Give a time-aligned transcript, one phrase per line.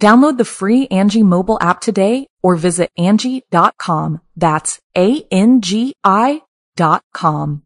[0.00, 4.20] Download the free Angi mobile app today or visit Angi.com.
[4.36, 6.42] That's A-N-G-I
[6.76, 7.62] dot com.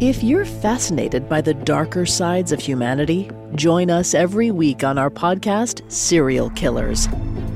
[0.00, 5.10] If you're fascinated by the darker sides of humanity, join us every week on our
[5.10, 7.06] podcast, Serial Killers,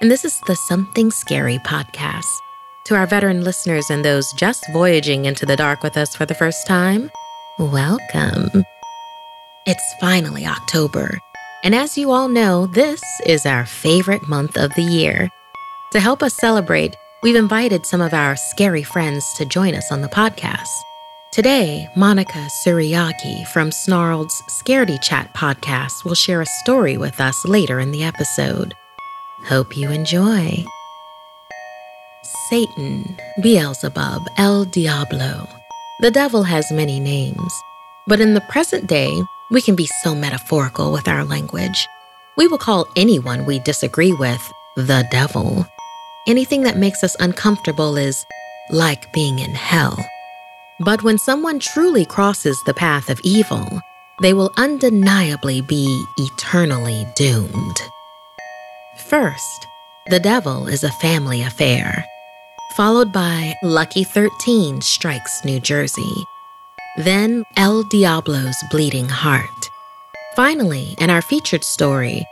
[0.00, 2.24] and this is the Something Scary podcast.
[2.86, 6.34] To our veteran listeners and those just voyaging into the dark with us for the
[6.34, 7.10] first time,
[7.58, 8.64] welcome.
[9.66, 11.18] It's finally October,
[11.62, 15.30] and as you all know, this is our favorite month of the year.
[15.92, 20.02] To help us celebrate, we've invited some of our scary friends to join us on
[20.02, 20.68] the podcast.
[21.32, 27.80] Today, Monica Suriaki from Snarled's Scaredy Chat podcast will share a story with us later
[27.80, 28.74] in the episode.
[29.46, 30.64] Hope you enjoy.
[32.48, 35.46] Satan, Beelzebub, El Diablo.
[36.00, 37.52] The devil has many names,
[38.06, 39.12] but in the present day,
[39.50, 41.86] we can be so metaphorical with our language.
[42.38, 45.66] We will call anyone we disagree with the devil.
[46.26, 48.24] Anything that makes us uncomfortable is
[48.70, 49.98] like being in hell.
[50.80, 53.82] But when someone truly crosses the path of evil,
[54.22, 57.80] they will undeniably be eternally doomed.
[59.08, 59.66] First,
[60.10, 62.04] the devil is a family affair,
[62.76, 66.14] followed by Lucky 13 Strikes New Jersey,
[66.96, 69.70] then El Diablo's Bleeding Heart.
[70.36, 72.24] Finally, in our featured story,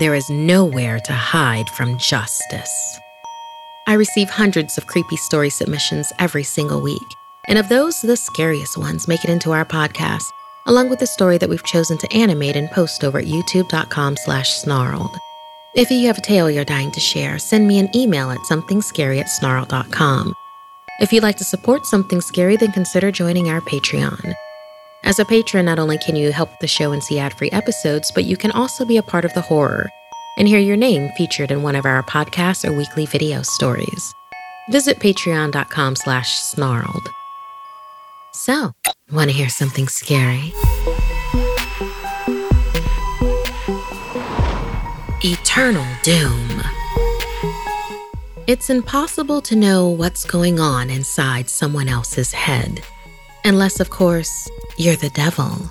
[0.00, 2.98] there is nowhere to hide from justice.
[3.86, 7.16] I receive hundreds of creepy story submissions every single week
[7.48, 10.24] and of those, the scariest ones make it into our podcast,
[10.66, 14.50] along with the story that we've chosen to animate and post over at youtube.com slash
[14.54, 15.16] snarled.
[15.76, 19.22] If you have a tale you're dying to share, send me an email at somethingscary.
[21.00, 24.34] If you'd like to support Something Scary, then consider joining our Patreon.
[25.04, 28.24] As a patron, not only can you help the show and see ad-free episodes, but
[28.24, 29.90] you can also be a part of the horror
[30.38, 34.14] and hear your name featured in one of our podcasts or weekly video stories.
[34.70, 37.06] Visit patreon.com slash snarled.
[38.32, 38.72] So,
[39.12, 40.54] want to hear something scary?
[45.26, 46.62] Eternal Doom.
[48.46, 52.80] It's impossible to know what's going on inside someone else's head.
[53.44, 54.48] Unless, of course,
[54.78, 55.68] you're the devil.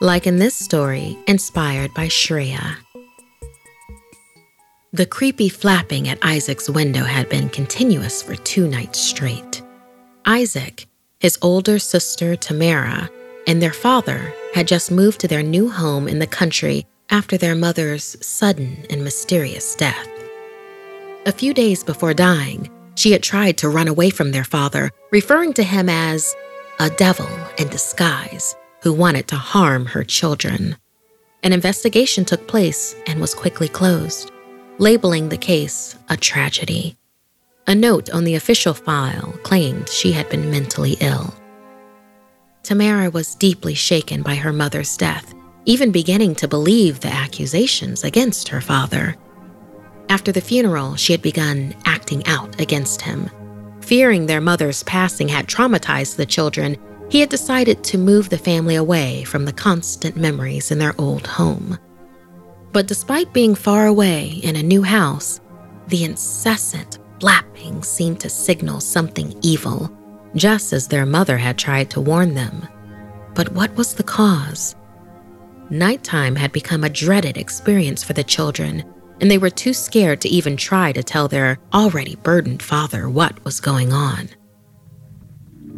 [0.00, 2.78] Like in this story, inspired by Shreya.
[4.92, 9.62] The creepy flapping at Isaac's window had been continuous for two nights straight.
[10.24, 10.88] Isaac,
[11.20, 13.08] his older sister, Tamara,
[13.46, 17.54] and their father had just moved to their new home in the country after their
[17.54, 20.08] mother's sudden and mysterious death.
[21.26, 25.52] A few days before dying, she had tried to run away from their father, referring
[25.54, 26.34] to him as
[26.78, 30.76] a devil in disguise who wanted to harm her children.
[31.42, 34.30] An investigation took place and was quickly closed,
[34.78, 36.96] labeling the case a tragedy.
[37.66, 41.34] A note on the official file claimed she had been mentally ill.
[42.62, 45.34] Tamara was deeply shaken by her mother's death,
[45.66, 49.16] even beginning to believe the accusations against her father.
[50.08, 53.28] After the funeral, she had begun acting out against him.
[53.80, 56.76] Fearing their mother's passing had traumatized the children,
[57.08, 61.26] he had decided to move the family away from the constant memories in their old
[61.26, 61.78] home.
[62.72, 65.40] But despite being far away in a new house,
[65.88, 69.90] the incessant flapping seemed to signal something evil,
[70.34, 72.66] just as their mother had tried to warn them.
[73.34, 74.74] But what was the cause?
[75.70, 78.84] Nighttime had become a dreaded experience for the children,
[79.20, 83.44] and they were too scared to even try to tell their already burdened father what
[83.44, 84.28] was going on.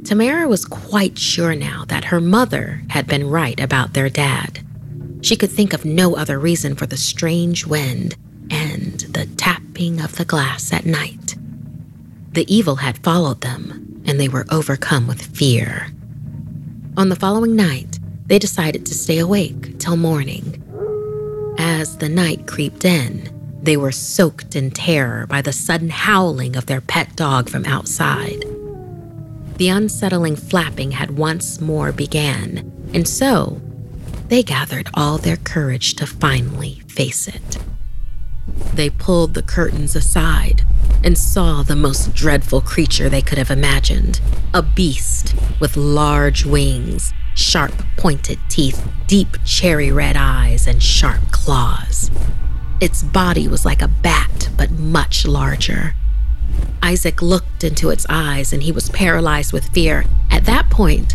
[0.05, 4.61] Tamara was quite sure now that her mother had been right about their dad.
[5.23, 8.15] She could think of no other reason for the strange wind
[8.51, 11.37] and the tapping of the glass at night.
[12.33, 15.89] The evil had followed them, and they were overcome with fear.
[16.97, 20.63] On the following night, they decided to stay awake till morning.
[21.59, 26.67] As the night creeped in, they were soaked in terror by the sudden howling of
[26.67, 28.45] their pet dog from outside.
[29.57, 33.61] The unsettling flapping had once more began, and so
[34.29, 37.59] they gathered all their courage to finally face it.
[38.75, 40.63] They pulled the curtains aside
[41.03, 44.21] and saw the most dreadful creature they could have imagined
[44.55, 52.11] a beast with large wings, sharp pointed teeth, deep cherry red eyes, and sharp claws.
[52.81, 55.95] Its body was like a bat, but much larger.
[56.83, 60.05] Isaac looked into its eyes and he was paralyzed with fear.
[60.31, 61.15] At that point,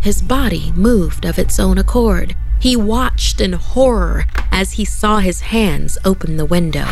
[0.00, 2.34] his body moved of its own accord.
[2.60, 6.88] He watched in horror as he saw his hands open the window,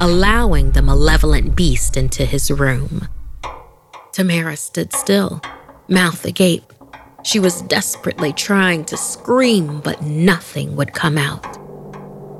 [0.00, 3.08] allowing the malevolent beast into his room.
[4.12, 5.40] Tamara stood still,
[5.88, 6.71] mouth agape.
[7.24, 11.58] She was desperately trying to scream, but nothing would come out.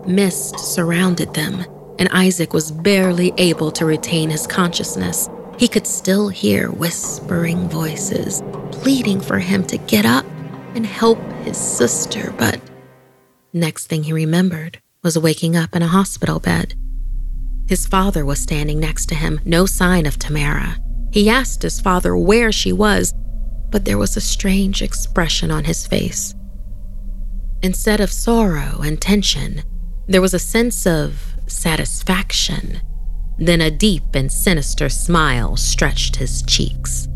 [0.06, 1.64] Mist surrounded them,
[1.99, 5.29] and Isaac was barely able to retain his consciousness.
[5.58, 8.43] He could still hear whispering voices,
[8.73, 10.26] pleading for him to get up
[10.75, 12.61] and help his sister, but
[13.52, 16.75] next thing he remembered was waking up in a hospital bed.
[17.69, 20.76] His father was standing next to him, no sign of Tamara.
[21.12, 23.14] He asked his father where she was,
[23.72, 26.34] but there was a strange expression on his face.
[27.62, 29.62] Instead of sorrow and tension,
[30.06, 32.80] there was a sense of satisfaction.
[33.38, 37.08] Then a deep and sinister smile stretched his cheeks.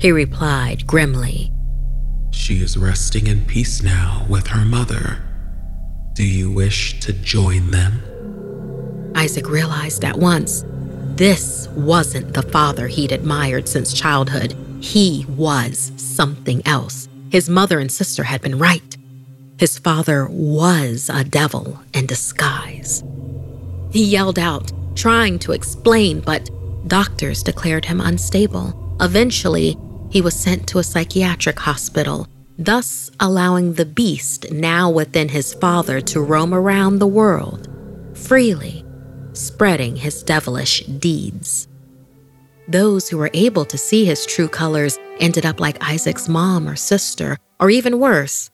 [0.00, 1.52] He replied grimly,
[2.32, 5.22] She is resting in peace now with her mother.
[6.14, 9.12] Do you wish to join them?
[9.14, 10.64] Isaac realized at once
[11.16, 14.56] this wasn't the father he'd admired since childhood.
[14.82, 17.08] He was something else.
[17.30, 18.96] His mother and sister had been right.
[19.58, 23.02] His father was a devil in disguise.
[23.92, 26.50] He yelled out, trying to explain, but
[26.88, 28.96] doctors declared him unstable.
[29.00, 29.78] Eventually,
[30.10, 32.26] he was sent to a psychiatric hospital,
[32.58, 37.68] thus allowing the beast now within his father to roam around the world
[38.14, 38.84] freely,
[39.32, 41.68] spreading his devilish deeds.
[42.68, 46.76] Those who were able to see his true colors ended up like Isaac's mom or
[46.76, 48.50] sister, or even worse,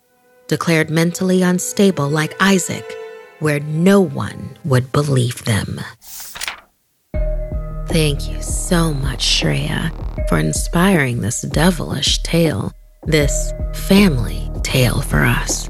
[0.46, 2.96] declared mentally unstable like Isaac,
[3.40, 5.80] where no one would believe them.
[7.88, 12.72] Thank you so much, Shreya, for inspiring this devilish tale,
[13.04, 15.68] this family tale for us.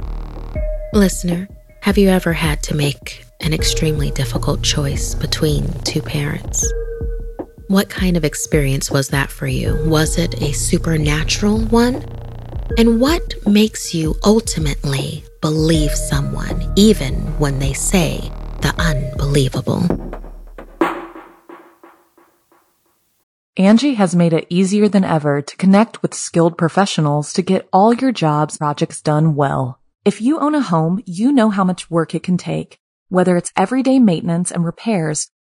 [0.92, 1.48] Listener,
[1.82, 6.64] have you ever had to make an extremely difficult choice between two parents?
[7.68, 9.76] What kind of experience was that for you?
[9.84, 11.96] Was it a supernatural one?
[12.78, 18.32] And what makes you ultimately believe someone, even when they say
[18.62, 19.82] the unbelievable?
[23.58, 27.92] Angi has made it easier than ever to connect with skilled professionals to get all
[27.92, 29.78] your jobs projects done well.
[30.06, 32.78] If you own a home, you know how much work it can take,
[33.10, 35.28] whether it's everyday maintenance and repairs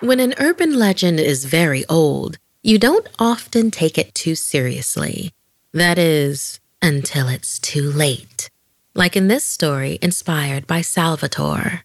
[0.00, 5.32] When an urban legend is very old, you don't often take it too seriously.
[5.72, 8.50] That is, until it's too late.
[8.94, 11.84] like in this story inspired by Salvatore.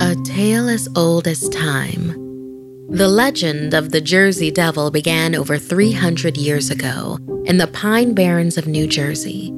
[0.00, 2.08] A tale as old as time.
[2.90, 8.56] The legend of the Jersey Devil began over 300 years ago in the Pine Barrens
[8.56, 9.50] of New Jersey.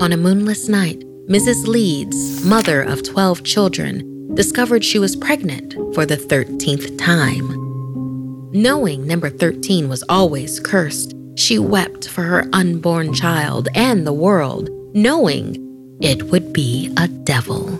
[0.00, 1.66] On a moonless night, Mrs.
[1.66, 7.48] Leeds, mother of 12 children, discovered she was pregnant for the 13th time.
[8.52, 14.70] Knowing number 13 was always cursed, she wept for her unborn child and the world,
[14.94, 17.70] knowing it would be a devil.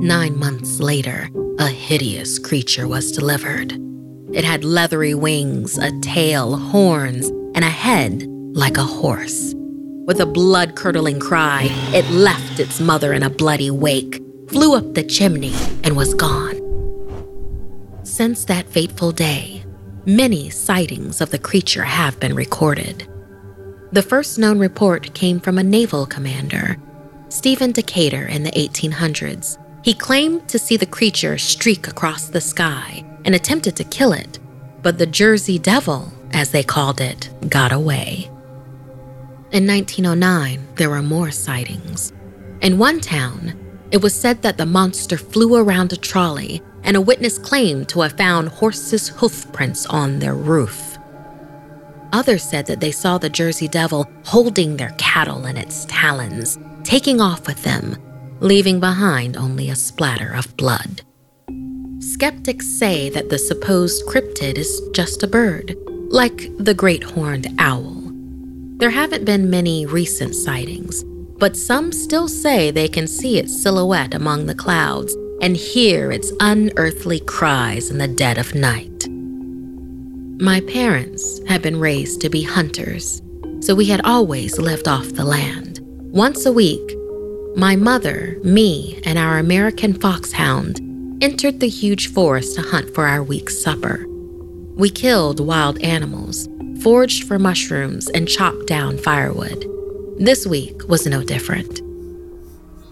[0.00, 3.72] Nine months later, a hideous creature was delivered.
[4.32, 7.26] It had leathery wings, a tail, horns,
[7.56, 8.22] and a head
[8.54, 9.54] like a horse.
[10.04, 14.94] With a blood curdling cry, it left its mother in a bloody wake, flew up
[14.94, 15.54] the chimney,
[15.84, 16.58] and was gone.
[18.02, 19.62] Since that fateful day,
[20.04, 23.06] many sightings of the creature have been recorded.
[23.92, 26.78] The first known report came from a naval commander,
[27.28, 29.56] Stephen Decatur, in the 1800s.
[29.84, 34.40] He claimed to see the creature streak across the sky and attempted to kill it,
[34.82, 38.31] but the Jersey Devil, as they called it, got away.
[39.52, 42.12] In 1909, there were more sightings.
[42.60, 43.54] In one town,
[43.90, 48.00] it was said that the monster flew around a trolley, and a witness claimed to
[48.00, 50.98] have found horses' hoof prints on their roof.
[52.12, 57.20] Others said that they saw the Jersey Devil holding their cattle in its talons, taking
[57.20, 57.96] off with them
[58.42, 61.02] leaving behind only a splatter of blood.
[62.00, 65.76] Skeptics say that the supposed cryptid is just a bird,
[66.08, 68.11] like the great horned owl.
[68.82, 71.04] There haven't been many recent sightings,
[71.38, 76.32] but some still say they can see its silhouette among the clouds and hear its
[76.40, 79.06] unearthly cries in the dead of night.
[80.42, 83.22] My parents had been raised to be hunters,
[83.60, 85.78] so we had always lived off the land.
[86.10, 86.96] Once a week,
[87.54, 90.80] my mother, me, and our American foxhound
[91.22, 94.04] entered the huge forest to hunt for our week's supper.
[94.74, 96.48] We killed wild animals,
[96.82, 99.64] foraged for mushrooms, and chopped down firewood.
[100.18, 101.80] This week was no different.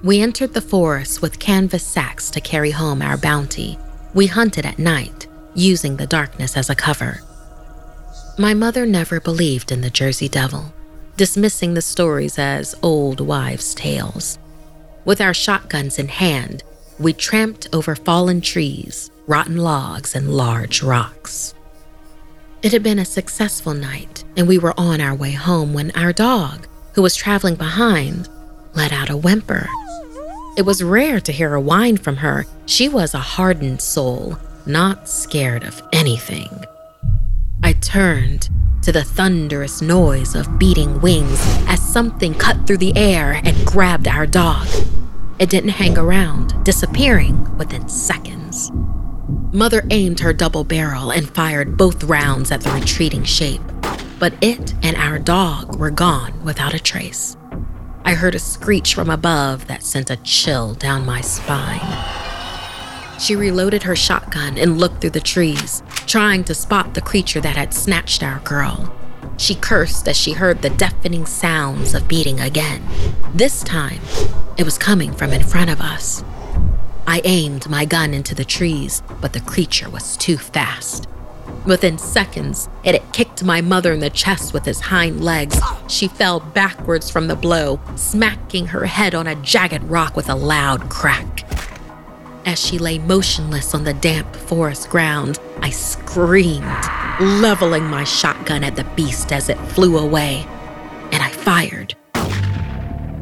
[0.02, 3.78] We entered the forest with canvas sacks to carry home our bounty.
[4.14, 7.20] We hunted at night, using the darkness as a cover.
[8.38, 10.72] My mother never believed in the Jersey Devil,
[11.16, 14.38] dismissing the stories as old wives' tales.
[15.04, 16.62] With our shotguns in hand,
[16.98, 21.54] we tramped over fallen trees, rotten logs, and large rocks.
[22.62, 26.12] It had been a successful night, and we were on our way home when our
[26.12, 28.28] dog, who was traveling behind,
[28.74, 29.66] let out a whimper.
[30.58, 32.44] It was rare to hear a whine from her.
[32.66, 34.36] She was a hardened soul,
[34.66, 36.50] not scared of anything.
[37.62, 38.50] I turned
[38.82, 44.06] to the thunderous noise of beating wings as something cut through the air and grabbed
[44.06, 44.68] our dog.
[45.38, 48.70] It didn't hang around, disappearing within seconds.
[49.52, 53.60] Mother aimed her double barrel and fired both rounds at the retreating shape,
[54.20, 57.36] but it and our dog were gone without a trace.
[58.04, 61.80] I heard a screech from above that sent a chill down my spine.
[63.18, 67.56] She reloaded her shotgun and looked through the trees, trying to spot the creature that
[67.56, 68.94] had snatched our girl.
[69.36, 72.84] She cursed as she heard the deafening sounds of beating again.
[73.34, 74.00] This time,
[74.56, 76.22] it was coming from in front of us.
[77.12, 81.08] I aimed my gun into the trees, but the creature was too fast.
[81.66, 85.58] Within seconds, it had kicked my mother in the chest with his hind legs.
[85.88, 90.36] She fell backwards from the blow, smacking her head on a jagged rock with a
[90.36, 91.44] loud crack.
[92.46, 96.62] As she lay motionless on the damp forest ground, I screamed,
[97.18, 100.46] leveling my shotgun at the beast as it flew away,
[101.10, 101.96] and I fired.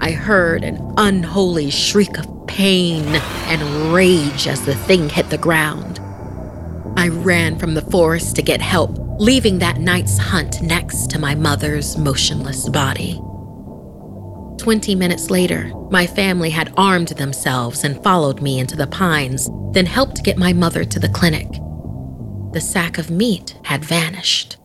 [0.09, 6.01] I heard an unholy shriek of pain and rage as the thing hit the ground.
[6.97, 11.35] I ran from the forest to get help, leaving that night's hunt next to my
[11.35, 13.21] mother's motionless body.
[14.57, 19.85] 20 minutes later, my family had armed themselves and followed me into the pines, then
[19.85, 21.51] helped get my mother to the clinic.
[22.55, 24.58] The sack of meat had vanished.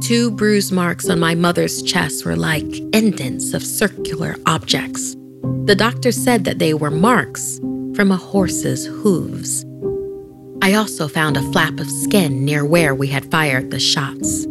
[0.00, 2.64] Two bruise marks on my mother's chest were like
[2.94, 5.14] indents of circular objects.
[5.66, 7.58] The doctor said that they were marks
[7.94, 9.64] from a horse's hooves.
[10.62, 14.44] I also found a flap of skin near where we had fired the shots.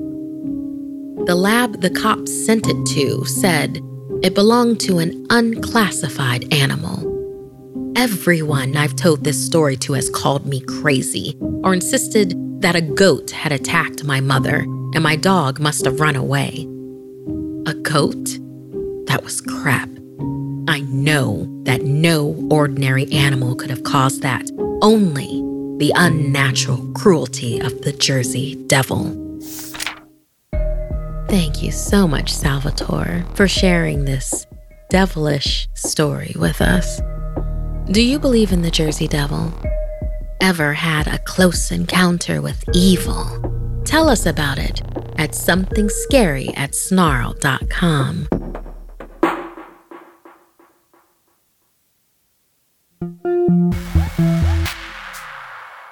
[1.25, 3.79] The lab the cops sent it to said
[4.21, 7.07] it belonged to an unclassified animal.
[7.95, 13.31] Everyone I've told this story to has called me crazy or insisted that a goat
[13.31, 16.67] had attacked my mother and my dog must have run away.
[17.65, 18.39] A goat?
[19.07, 19.89] That was crap.
[20.67, 24.49] I know that no ordinary animal could have caused that.
[24.81, 25.43] Only
[25.79, 29.15] the unnatural cruelty of the Jersey Devil.
[31.27, 34.45] Thank you so much, Salvatore, for sharing this
[34.89, 37.01] devilish story with us.
[37.91, 39.53] Do you believe in the Jersey Devil?
[40.41, 43.48] Ever had a close encounter with evil?
[43.89, 44.83] Tell us about it
[45.17, 48.27] at somethingscary at snarl.com.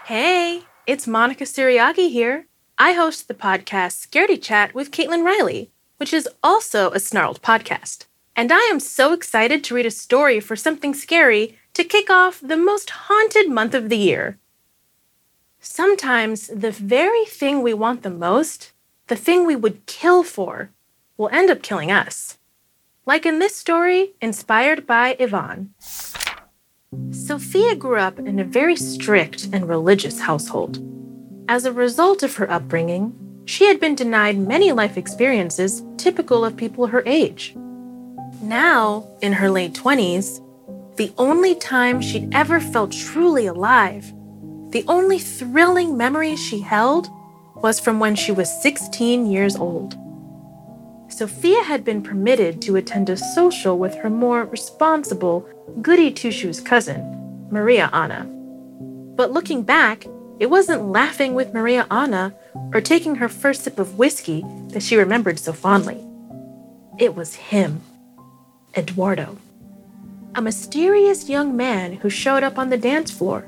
[0.06, 2.46] Hey, it's Monica Suriagi here.
[2.78, 8.06] I host the podcast Scaredy Chat with Caitlin Riley, which is also a snarled podcast.
[8.36, 12.42] And I am so excited to read a story for something scary to kick off
[12.42, 14.38] the most haunted month of the year.
[15.60, 18.74] Sometimes the very thing we want the most,
[19.08, 20.70] the thing we would kill for,
[21.18, 22.38] will end up killing us.
[23.06, 25.74] Like in this story, inspired by Yvonne.
[27.12, 30.80] Sophia grew up in a very strict and religious household.
[31.50, 33.14] As a result of her upbringing,
[33.46, 37.56] she had been denied many life experiences typical of people her age.
[38.42, 40.44] Now, in her late 20s,
[40.98, 44.14] the only time she'd ever felt truly alive,
[44.70, 47.10] the only thrilling memory she held,
[47.56, 49.98] was from when she was 16 years old.
[51.10, 55.48] Sophia had been permitted to attend a social with her more responsible,
[55.82, 58.26] goody two shoes cousin, Maria Anna.
[59.16, 60.06] But looking back,
[60.40, 62.36] it wasn't laughing with Maria Anna
[62.74, 65.98] or taking her first sip of whiskey that she remembered so fondly.
[67.00, 67.82] It was him,
[68.76, 69.38] Eduardo.
[70.36, 73.48] A mysterious young man who showed up on the dance floor,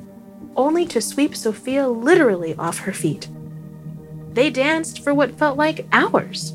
[0.56, 3.28] only to sweep Sophia literally off her feet.
[4.34, 6.54] They danced for what felt like hours.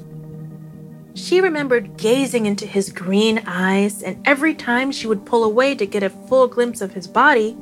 [1.15, 5.87] She remembered gazing into his green eyes, and every time she would pull away to
[5.87, 7.57] get a full glimpse of his body,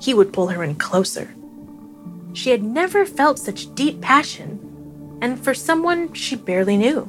[0.00, 1.34] he would pull her in closer.
[2.32, 7.02] She had never felt such deep passion, and for someone she barely knew.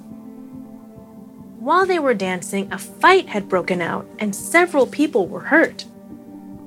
[1.60, 5.86] While they were dancing, a fight had broken out and several people were hurt.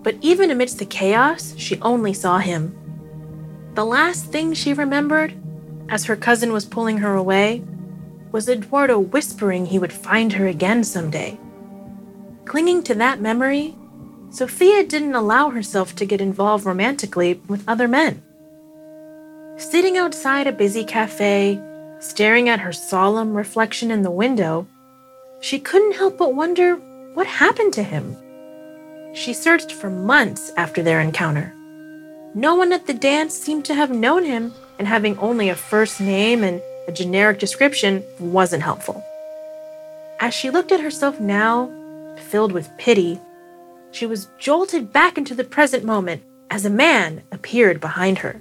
[0.03, 2.75] But even amidst the chaos, she only saw him.
[3.75, 5.35] The last thing she remembered,
[5.89, 7.63] as her cousin was pulling her away,
[8.33, 11.39] was Eduardo whispering he would find her again someday.
[12.45, 13.77] Clinging to that memory,
[14.31, 18.23] Sophia didn't allow herself to get involved romantically with other men.
[19.57, 21.61] Sitting outside a busy cafe,
[21.99, 24.67] staring at her solemn reflection in the window,
[25.41, 26.77] she couldn't help but wonder
[27.15, 28.17] what happened to him.
[29.15, 31.53] She searched for months after their encounter.
[32.35, 36.01] No one at the dance seemed to have known him, and having only a first
[36.01, 39.03] name and a generic description wasn't helpful.
[40.21, 41.71] As she looked at herself now,
[42.17, 43.21] filled with pity,
[43.91, 48.41] she was jolted back into the present moment as a man appeared behind her.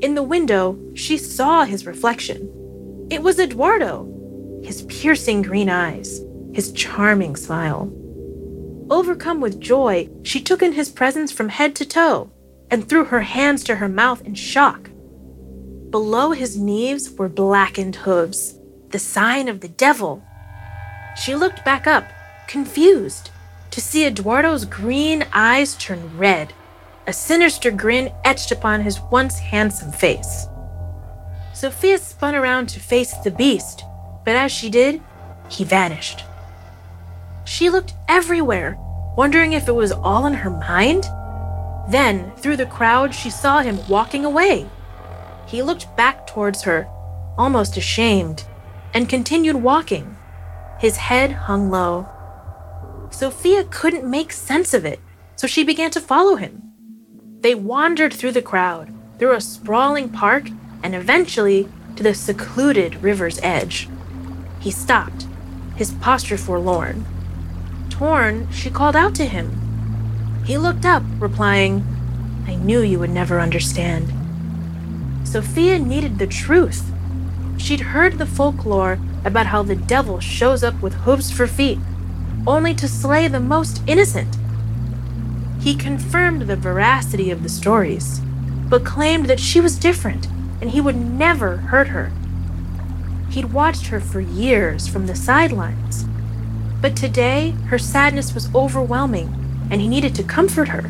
[0.00, 3.06] In the window, she saw his reflection.
[3.10, 4.06] It was Eduardo,
[4.62, 6.20] his piercing green eyes,
[6.52, 7.90] his charming smile.
[8.88, 12.30] Overcome with joy, she took in his presence from head to toe
[12.70, 14.90] and threw her hands to her mouth in shock.
[15.90, 18.58] Below his knees were blackened hooves,
[18.90, 20.22] the sign of the devil.
[21.22, 22.04] She looked back up,
[22.48, 23.30] confused,
[23.70, 26.52] to see Eduardo's green eyes turn red
[27.06, 30.46] a sinister grin etched upon his once handsome face.
[31.54, 33.84] Sophia spun around to face the beast,
[34.24, 35.00] but as she did,
[35.48, 36.24] he vanished.
[37.46, 38.76] She looked everywhere,
[39.16, 41.04] wondering if it was all in her mind.
[41.88, 44.68] Then, through the crowd, she saw him walking away.
[45.46, 46.88] He looked back towards her,
[47.38, 48.44] almost ashamed,
[48.92, 50.16] and continued walking.
[50.80, 52.08] His head hung low.
[53.10, 54.98] Sophia couldn't make sense of it,
[55.36, 56.62] so she began to follow him.
[57.40, 60.48] They wandered through the crowd, through a sprawling park,
[60.82, 63.88] and eventually to the secluded river's edge.
[64.58, 65.26] He stopped,
[65.76, 67.06] his posture forlorn.
[67.96, 70.42] Torn, she called out to him.
[70.44, 71.82] He looked up, replying,
[72.46, 74.12] I knew you would never understand.
[75.26, 76.92] Sophia needed the truth.
[77.56, 81.78] She'd heard the folklore about how the devil shows up with hooves for feet,
[82.46, 84.36] only to slay the most innocent.
[85.58, 88.20] He confirmed the veracity of the stories,
[88.68, 90.26] but claimed that she was different
[90.60, 92.12] and he would never hurt her.
[93.30, 96.04] He'd watched her for years from the sidelines,
[96.86, 99.26] but today her sadness was overwhelming
[99.72, 100.88] and he needed to comfort her.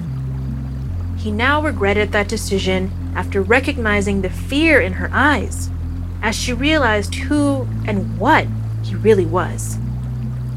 [1.16, 5.70] He now regretted that decision after recognizing the fear in her eyes
[6.20, 8.46] as she realized who and what
[8.84, 9.78] he really was.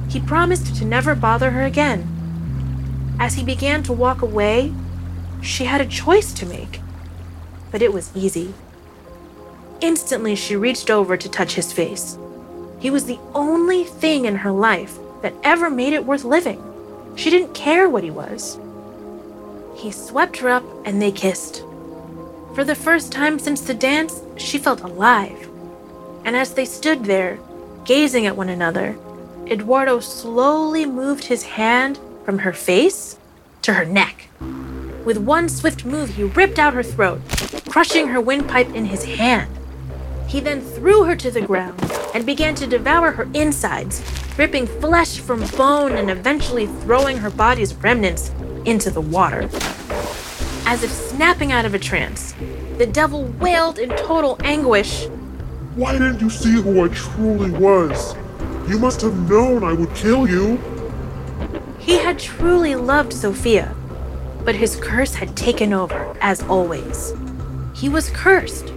[0.10, 3.15] He promised to never bother her again.
[3.17, 4.73] As he began to walk away,
[5.41, 6.82] she had a choice to make.
[7.71, 8.54] But it was easy.
[9.80, 12.17] Instantly, she reached over to touch his face.
[12.82, 16.63] He was the only thing in her life that ever made it worth living.
[17.15, 18.60] She didn't care what he was.
[19.75, 21.63] He swept her up and they kissed.
[22.55, 25.49] For the first time since the dance, she felt alive.
[26.25, 27.39] And as they stood there,
[27.86, 28.97] gazing at one another,
[29.47, 33.17] Eduardo slowly moved his hand from her face
[33.63, 34.27] to her neck.
[35.05, 37.21] With one swift move, he ripped out her throat,
[37.67, 39.59] crushing her windpipe in his hand.
[40.29, 41.81] He then threw her to the ground
[42.13, 44.03] and began to devour her insides,
[44.37, 48.29] ripping flesh from bone and eventually throwing her body's remnants
[48.63, 49.49] into the water.
[50.67, 52.35] As if snapping out of a trance,
[52.77, 55.07] the devil wailed in total anguish.
[55.73, 58.15] Why didn't you see who I truly was?
[58.69, 60.57] You must have known I would kill you.
[61.79, 63.75] He had truly loved Sophia,
[64.45, 67.13] but his curse had taken over, as always.
[67.73, 68.71] He was cursed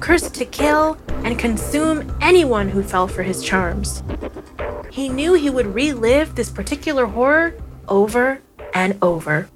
[0.00, 4.02] cursed to kill and consume anyone who fell for his charms.
[4.90, 7.54] He knew he would relive this particular horror
[7.88, 8.40] over
[8.74, 9.48] and over.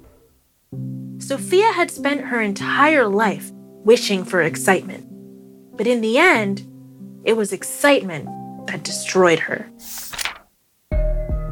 [1.19, 3.51] Sophia had spent her entire life
[3.83, 5.07] wishing for excitement,
[5.77, 6.67] but in the end,
[7.23, 8.27] it was excitement
[8.67, 9.69] that destroyed her.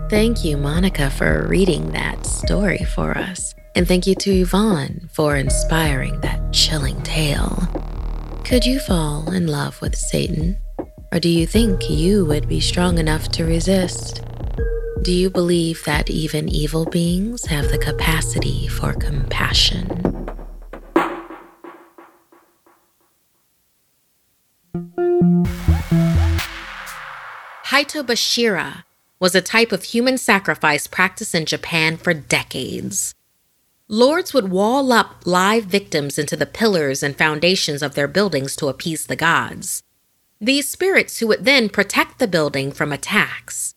[0.10, 3.54] Thank you, Monica, for reading that story for us.
[3.76, 7.58] And thank you to Yvonne for inspiring that chilling tale.
[8.44, 10.58] Could you fall in love with Satan?
[11.14, 14.22] Or do you think you would be strong enough to resist?
[15.04, 19.88] Do you believe that even evil beings have the capacity for compassion?
[27.66, 28.04] Haito
[29.20, 33.16] was a type of human sacrifice practiced in Japan for decades.
[33.94, 38.70] Lords would wall up live victims into the pillars and foundations of their buildings to
[38.70, 39.84] appease the gods.
[40.40, 43.76] These spirits who would then protect the building from attacks.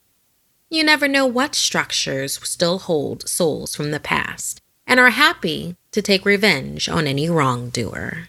[0.70, 6.00] You never know what structures still hold souls from the past and are happy to
[6.00, 8.29] take revenge on any wrongdoer.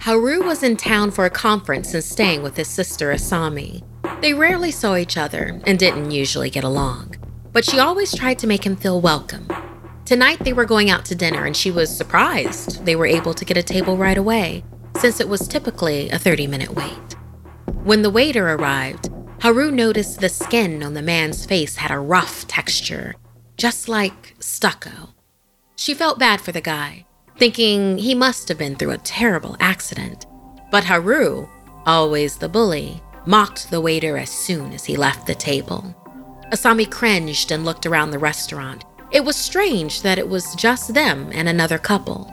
[0.00, 3.82] Haru was in town for a conference and staying with his sister Asami.
[4.20, 7.16] They rarely saw each other and didn't usually get along,
[7.50, 9.48] but she always tried to make him feel welcome
[10.04, 13.44] Tonight they were going out to dinner and she was surprised they were able to
[13.44, 14.64] get a table right away,
[14.98, 17.16] since it was typically a 30 minute wait.
[17.84, 19.10] When the waiter arrived,
[19.40, 23.14] Haru noticed the skin on the man's face had a rough texture,
[23.56, 25.14] just like stucco.
[25.76, 27.06] She felt bad for the guy,
[27.38, 30.26] thinking he must have been through a terrible accident.
[30.70, 31.48] But Haru,
[31.86, 35.94] always the bully, mocked the waiter as soon as he left the table.
[36.52, 41.30] Asami cringed and looked around the restaurant, it was strange that it was just them
[41.32, 42.32] and another couple.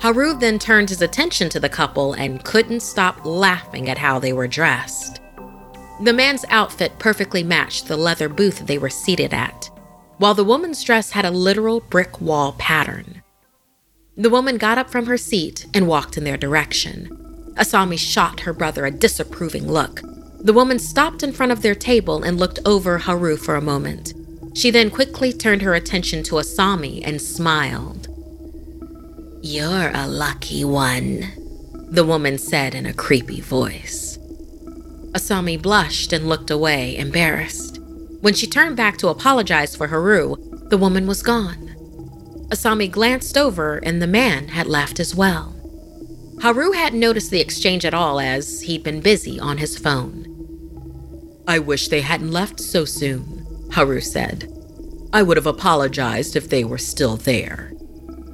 [0.00, 4.32] Haru then turned his attention to the couple and couldn't stop laughing at how they
[4.32, 5.20] were dressed.
[6.02, 9.68] The man's outfit perfectly matched the leather booth they were seated at,
[10.16, 13.22] while the woman's dress had a literal brick wall pattern.
[14.16, 17.54] The woman got up from her seat and walked in their direction.
[17.56, 20.00] Asami shot her brother a disapproving look.
[20.42, 24.14] The woman stopped in front of their table and looked over Haru for a moment.
[24.60, 28.08] She then quickly turned her attention to Asami and smiled.
[29.40, 31.32] You're a lucky one,
[31.90, 34.18] the woman said in a creepy voice.
[35.12, 37.78] Asami blushed and looked away, embarrassed.
[38.20, 40.36] When she turned back to apologize for Haru,
[40.68, 41.68] the woman was gone.
[42.50, 45.56] Asami glanced over and the man had left as well.
[46.42, 50.26] Haru hadn't noticed the exchange at all as he'd been busy on his phone.
[51.48, 53.39] I wish they hadn't left so soon,
[53.72, 54.52] Haru said.
[55.12, 57.72] I would have apologized if they were still there.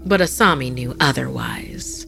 [0.05, 2.07] But Asami knew otherwise.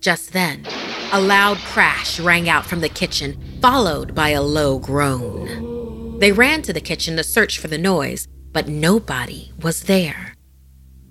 [0.00, 0.66] Just then,
[1.12, 6.18] a loud crash rang out from the kitchen, followed by a low groan.
[6.18, 10.34] They ran to the kitchen to search for the noise, but nobody was there.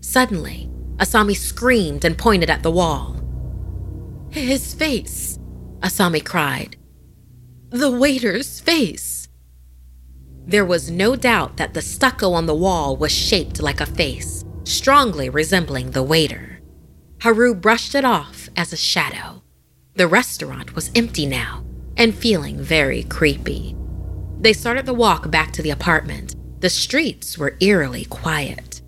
[0.02, 3.20] Suddenly, Asami screamed and pointed at the wall.
[4.30, 5.38] His face,
[5.80, 6.78] Asami cried.
[7.70, 9.13] The waiter's face.
[10.46, 14.44] There was no doubt that the stucco on the wall was shaped like a face,
[14.66, 16.60] strongly resembling the waiter.
[17.22, 19.42] Haru brushed it off as a shadow.
[19.96, 21.64] The restaurant was empty now
[21.96, 23.76] and feeling very creepy.
[24.40, 26.36] They started the walk back to the apartment.
[26.60, 28.82] The streets were eerily quiet.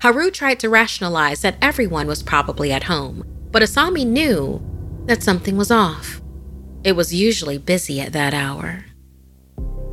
[0.00, 4.62] Haru tried to rationalize that everyone was probably at home, but Asami knew
[5.06, 6.22] that something was off.
[6.84, 8.86] It was usually busy at that hour.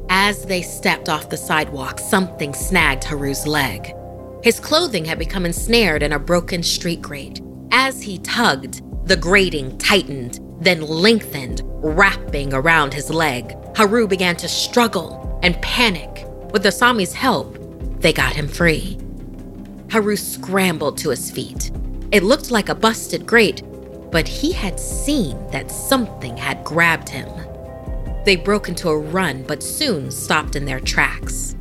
[0.10, 3.94] As they stepped off the sidewalk, something snagged Haru's leg.
[4.44, 7.42] His clothing had become ensnared in a broken street grate.
[7.72, 13.56] As he tugged, the grating tightened, then lengthened, wrapping around his leg.
[13.76, 16.26] Haru began to struggle and panic.
[16.52, 17.58] With Asami's help,
[18.00, 18.98] they got him free.
[19.92, 21.72] Haru scrambled to his feet.
[22.12, 23.62] It looked like a busted grate,
[24.12, 27.30] but he had seen that something had grabbed him.
[28.30, 31.56] They broke into a run, but soon stopped in their tracks.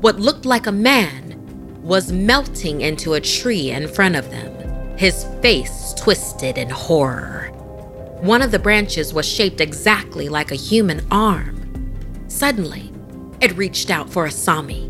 [0.00, 1.38] What looked like a man
[1.80, 7.52] was melting into a tree in front of them, his face twisted in horror.
[8.20, 11.94] One of the branches was shaped exactly like a human arm.
[12.26, 12.90] Suddenly,
[13.40, 14.88] it reached out for Asami.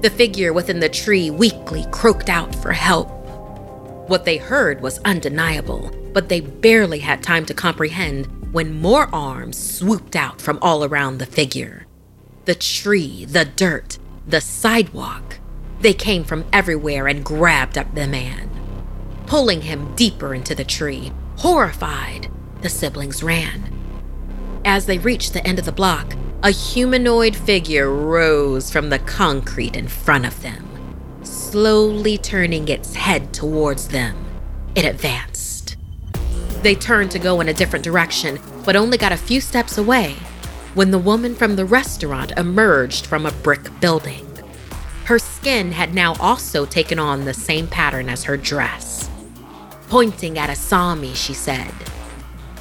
[0.00, 3.08] The figure within the tree weakly croaked out for help.
[4.08, 9.58] What they heard was undeniable, but they barely had time to comprehend when more arms
[9.58, 11.86] swooped out from all around the figure.
[12.44, 15.38] The tree, the dirt, the sidewalk.
[15.80, 18.50] They came from everywhere and grabbed up the man.
[19.26, 23.72] Pulling him deeper into the tree, horrified, the siblings ran.
[24.64, 29.76] As they reached the end of the block, a humanoid figure rose from the concrete
[29.76, 30.68] in front of them,
[31.22, 34.16] slowly turning its head towards them.
[34.74, 35.31] It advanced.
[36.62, 40.16] They turned to go in a different direction, but only got a few steps away
[40.74, 44.26] when the woman from the restaurant emerged from a brick building.
[45.04, 49.10] Her skin had now also taken on the same pattern as her dress.
[49.88, 51.72] Pointing at Asami, she said,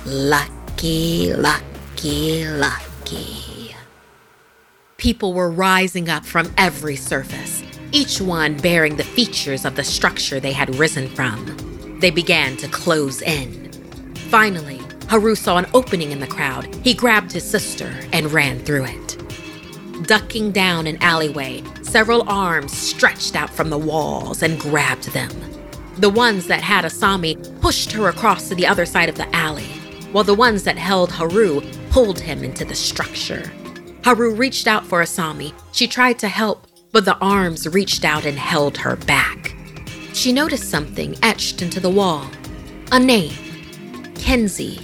[0.06, 3.76] Lucky, lucky, lucky.
[4.98, 10.40] People were rising up from every surface, each one bearing the features of the structure
[10.40, 11.98] they had risen from.
[12.00, 13.61] They began to close in.
[14.32, 16.74] Finally, Haru saw an opening in the crowd.
[16.86, 20.08] He grabbed his sister and ran through it.
[20.08, 25.30] Ducking down an alleyway, several arms stretched out from the walls and grabbed them.
[25.98, 29.68] The ones that had Asami pushed her across to the other side of the alley,
[30.14, 33.52] while the ones that held Haru pulled him into the structure.
[34.06, 35.52] Haru reached out for Asami.
[35.74, 39.54] She tried to help, but the arms reached out and held her back.
[40.14, 42.26] She noticed something etched into the wall
[42.94, 43.51] a name
[44.22, 44.80] Kenzie,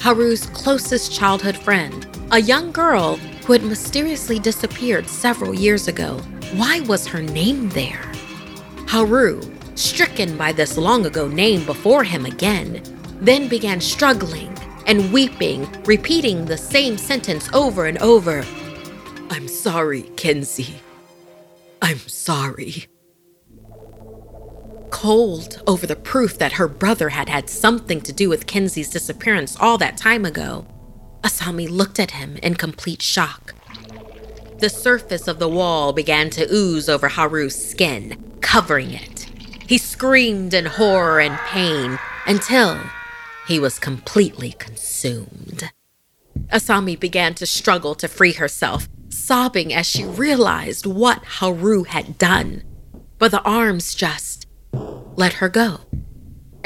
[0.00, 6.18] Haru's closest childhood friend, a young girl who had mysteriously disappeared several years ago.
[6.54, 8.12] Why was her name there?
[8.86, 9.40] Haru,
[9.74, 12.82] stricken by this long ago name before him again,
[13.20, 18.44] then began struggling and weeping, repeating the same sentence over and over
[19.30, 20.80] I'm sorry, Kenzie.
[21.82, 22.86] I'm sorry.
[24.96, 29.54] Cold over the proof that her brother had had something to do with Kenzie's disappearance
[29.60, 30.66] all that time ago,
[31.22, 33.54] Asami looked at him in complete shock.
[34.58, 39.28] The surface of the wall began to ooze over Haru's skin, covering it.
[39.68, 42.80] He screamed in horror and pain until
[43.46, 45.70] he was completely consumed.
[46.46, 52.62] Asami began to struggle to free herself, sobbing as she realized what Haru had done.
[53.18, 54.35] But the arms just
[54.72, 55.80] let her go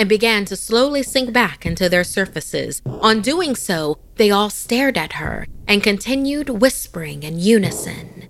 [0.01, 2.81] and began to slowly sink back into their surfaces.
[2.87, 8.29] On doing so, they all stared at her and continued whispering in unison.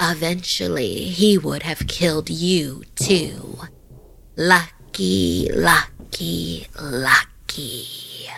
[0.00, 3.58] Eventually, he would have killed you too.
[4.36, 8.28] Lucky, lucky, lucky.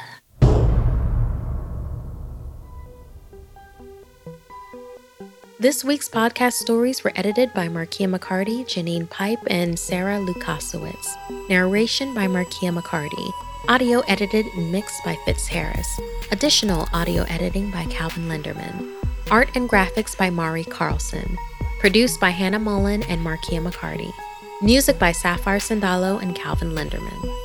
[5.61, 11.51] This week's podcast stories were edited by Markia McCarty, Janine Pipe, and Sarah Lukasiewicz.
[11.51, 13.31] Narration by Markia McCarty.
[13.69, 16.01] Audio edited and mixed by Fitz Harris.
[16.33, 18.91] Additional audio editing by Calvin Linderman.
[19.31, 21.37] Art and graphics by Mari Carlson.
[21.79, 24.15] Produced by Hannah Mullen and Markia McCarty.
[24.63, 27.37] Music by Sapphire Sandalo and Calvin Linderman.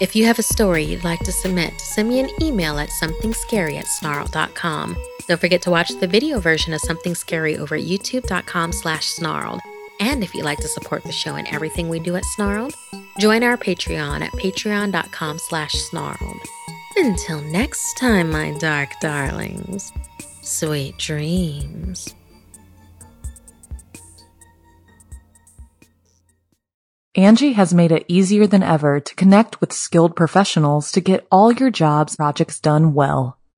[0.00, 3.78] If you have a story you'd like to submit, send me an email at somethingscary
[3.78, 4.96] at snarl.com.
[5.30, 9.60] Don't forget to watch the video version of Something Scary over at youtube.com slash snarled.
[10.00, 12.74] And if you'd like to support the show and everything we do at Snarled,
[13.20, 16.40] join our Patreon at patreon.com slash snarled.
[16.96, 19.92] Until next time, my dark darlings,
[20.42, 22.12] sweet dreams.
[27.16, 31.52] Angi has made it easier than ever to connect with skilled professionals to get all
[31.52, 33.39] your jobs projects done well.